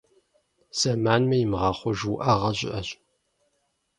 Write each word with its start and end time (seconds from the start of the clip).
Зэманми 0.79 1.37
имыгъэхъуж 1.43 1.99
уӏэгъэ 2.13 2.51
щыӏэщ. 2.57 2.89